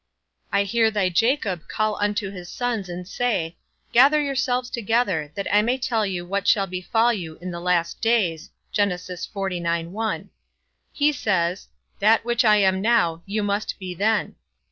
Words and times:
I 0.51 0.63
hear 0.63 0.89
thy 0.89 1.09
Jacob 1.09 1.67
call 1.67 1.95
unto 2.01 2.31
his 2.31 2.49
sons 2.49 2.89
and 2.89 3.07
say, 3.07 3.55
Gather 3.93 4.19
yourselves 4.19 4.71
together, 4.71 5.31
that 5.35 5.45
I 5.53 5.61
may 5.61 5.77
tell 5.77 6.07
you 6.07 6.25
what 6.25 6.47
shall 6.47 6.65
befall 6.65 7.13
you 7.13 7.37
in 7.39 7.51
the 7.51 7.59
last 7.59 8.01
days: 8.01 8.49
he 10.91 11.11
says, 11.13 11.67
That 11.99 12.25
which 12.25 12.43
I 12.43 12.55
am 12.55 12.81
now, 12.81 13.21
you 13.27 13.43
must 13.43 13.77
be 13.77 13.93
then. 13.93 14.33